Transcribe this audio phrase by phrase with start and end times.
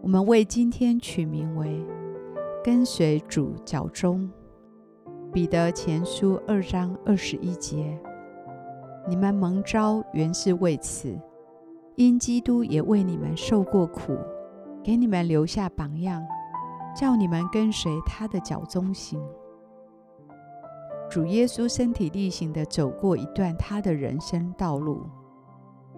[0.00, 1.84] 我们为今天取名为
[2.62, 4.30] “跟随主脚踪”。
[5.32, 7.98] 彼得前书二章二十一节
[9.08, 11.18] ：“你们蒙召原是为此，
[11.96, 14.16] 因基督也为你们受过苦，
[14.82, 16.24] 给你们留下榜样，
[16.96, 19.20] 叫你们跟随他的脚踪行。”
[21.10, 25.02] 主耶稣身体力行地走过一段他的人生道路，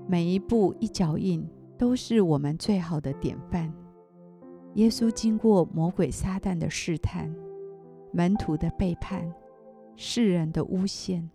[0.08, 3.72] 每一步一脚印都是我们最好的典范。
[4.74, 7.28] 耶稣经过魔鬼撒旦的试探、
[8.12, 9.28] 门徒的背叛、
[9.96, 11.28] 世人的诬陷，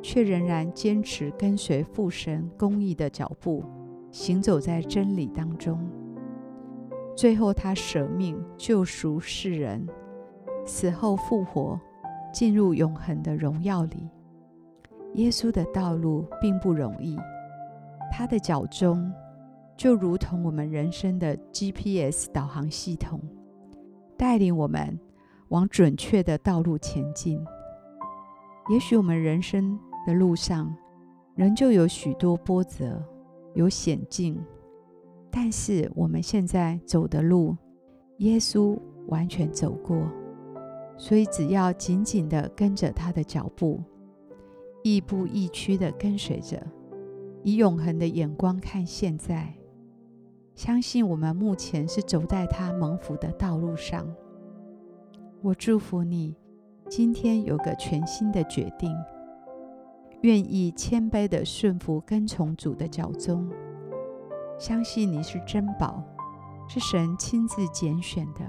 [0.00, 3.64] 却仍然坚持跟随父神公义的脚步，
[4.12, 5.84] 行走在真理当中。
[7.16, 9.84] 最后，他舍命救赎世人，
[10.64, 11.80] 死后复活，
[12.32, 14.08] 进入永恒的荣耀里。
[15.14, 17.16] 耶稣的道路并不容易，
[18.12, 19.12] 他的脚中。
[19.76, 23.20] 就如同我们人生的 GPS 导航系统，
[24.16, 24.98] 带领我们
[25.48, 27.44] 往准确的道路前进。
[28.70, 30.74] 也许我们人生的路上
[31.34, 33.02] 仍旧有许多波折，
[33.54, 34.40] 有险境，
[35.30, 37.56] 但是我们现在走的路，
[38.18, 40.08] 耶稣完全走过，
[40.96, 43.82] 所以只要紧紧地跟着他的脚步，
[44.84, 46.64] 亦步亦趋地跟随着，
[47.42, 49.52] 以永恒的眼光看现在。
[50.54, 54.06] 相信我们目前是走在他蒙福的道路上。
[55.42, 56.36] 我祝福你，
[56.88, 58.94] 今天有个全新的决定，
[60.22, 63.50] 愿意谦卑的顺服跟从主的脚踪。
[64.56, 66.02] 相信你是珍宝，
[66.68, 68.40] 是神亲自拣选的，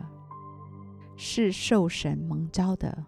[1.15, 3.05] 是受神蒙召的。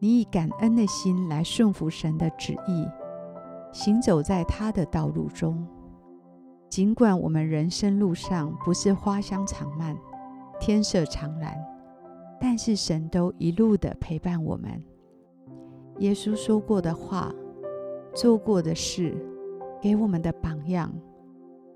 [0.00, 2.88] 你以感恩的心来顺服神的旨意，
[3.72, 5.64] 行走在他的道路中。
[6.70, 9.98] 尽管我们人生路上不是花香长漫、
[10.60, 11.58] 天色常蓝，
[12.40, 14.80] 但是神都一路的陪伴我们。
[15.98, 17.34] 耶稣说过的话、
[18.14, 19.12] 做过的事、
[19.82, 20.94] 给我们的榜样，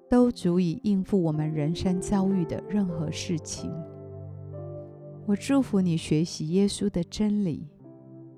[0.08, 3.72] 都足以应付我们人生遭遇的任何事情。
[5.26, 7.66] 我祝福你学习耶稣的真理，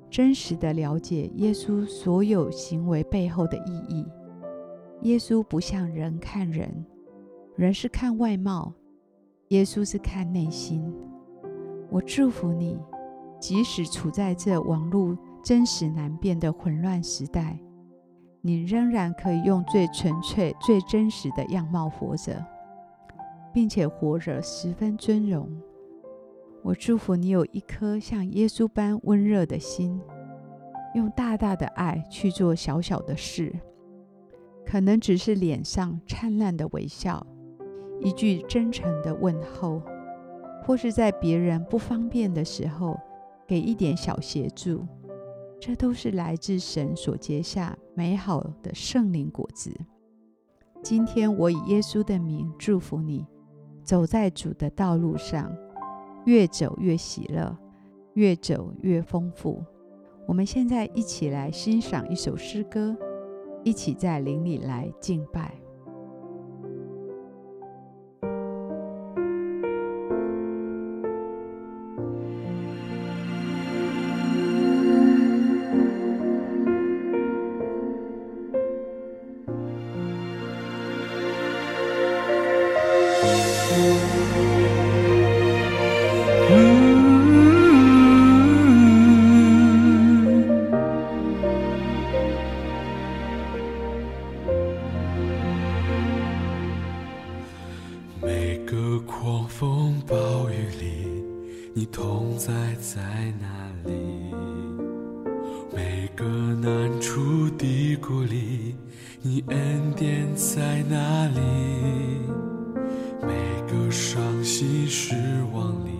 [0.09, 4.07] 真实的了解耶稣所有行为背后的意义。
[5.03, 6.85] 耶稣不像人看人，
[7.55, 8.73] 人是看外貌，
[9.49, 10.93] 耶稣是看内心。
[11.91, 12.79] 我祝福你，
[13.39, 17.59] 即使处在这网络真实难辨的混乱时代，
[18.41, 22.45] 你仍然可以用最纯粹、最真实的样貌活着，
[23.53, 25.49] 并且活着十分尊荣。
[26.63, 30.01] 我祝福你有一颗像耶稣般温热的心，
[30.95, 33.55] 用大大的爱去做小小的事。
[34.67, 37.25] 可能只是脸上灿烂的微笑，
[38.01, 39.81] 一句真诚的问候，
[40.65, 42.99] 或是在别人不方便的时候
[43.47, 44.85] 给一点小协助，
[45.61, 49.73] 这都是来自神所结下美好的圣灵果子。
[50.83, 53.25] 今天我以耶稣的名祝福你，
[53.85, 55.57] 走在主的道路上，
[56.25, 57.57] 越走越喜乐，
[58.15, 59.65] 越走越丰富。
[60.27, 62.97] 我们现在一起来欣赏一首诗歌。
[63.67, 65.53] 一起在灵里来敬拜。
[99.77, 101.23] 暴风雨里
[101.75, 103.03] 你同在在
[103.39, 103.47] 哪
[103.85, 103.93] 里？
[105.71, 108.75] 每个难处的谷里，
[109.21, 111.41] 你恩典在哪里？
[113.21, 113.35] 每
[113.71, 115.15] 个伤心失
[115.53, 115.91] 望里，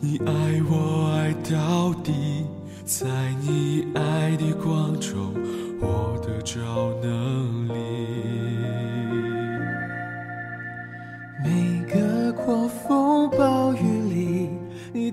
[0.00, 2.44] 你爱我爱到底，
[2.84, 3.06] 在
[3.40, 5.32] 你爱的光中，
[5.80, 6.58] 我得着
[7.00, 8.07] 能力。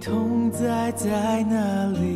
[0.05, 2.14] 痛在在哪里？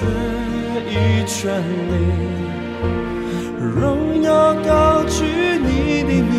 [0.00, 0.06] 心
[0.88, 1.92] 全全力。
[3.60, 5.24] 荣耀高举
[5.62, 6.32] 你的名，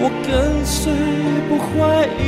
[0.00, 0.92] 我跟随
[1.48, 1.68] 不怀
[2.18, 2.20] 疑。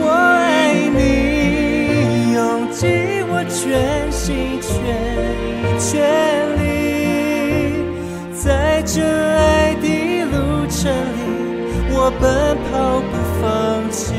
[0.00, 2.38] 我爱你，用
[2.70, 2.80] 尽
[3.28, 4.70] 我全心全
[5.62, 5.90] 意全
[6.58, 6.62] 力，
[8.32, 9.86] 在这爱的
[10.24, 12.24] 路程里，我奔
[12.70, 12.72] 跑
[13.10, 13.44] 不放
[13.90, 14.14] 弃。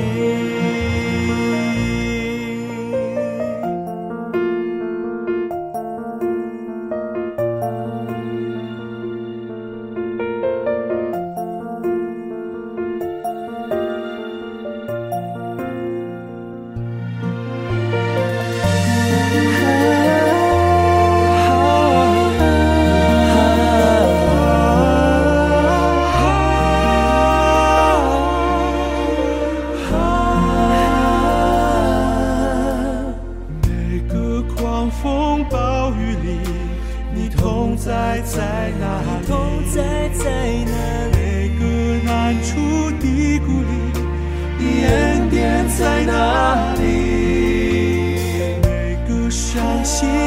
[49.90, 50.19] 心。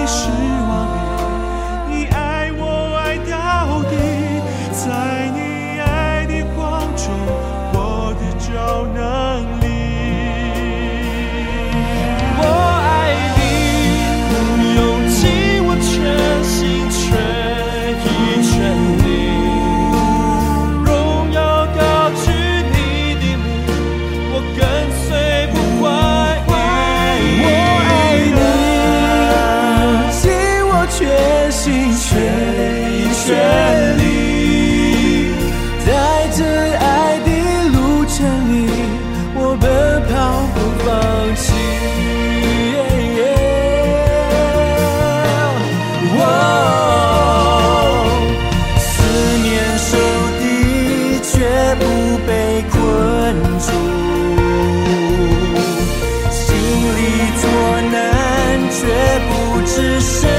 [57.22, 58.86] 一座难却
[59.28, 60.31] 不知谁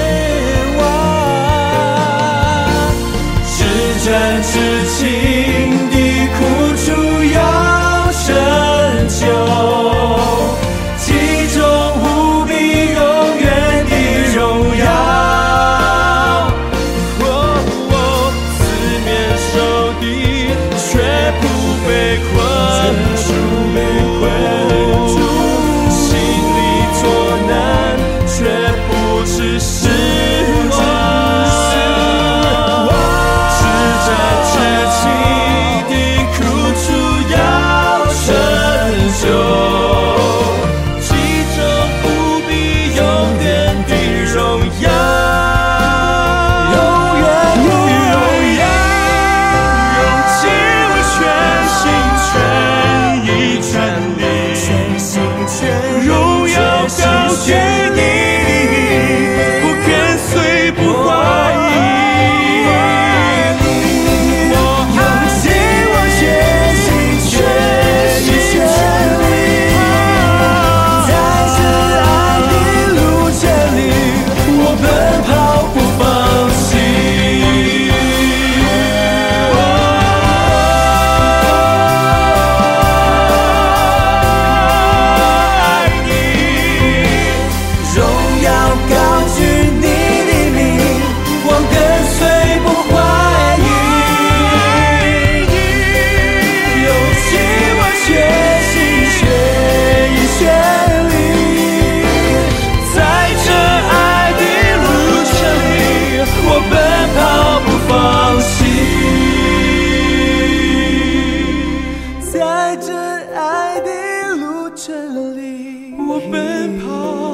[112.85, 112.93] 这
[113.33, 117.32] 爱的路程里，我奔跑。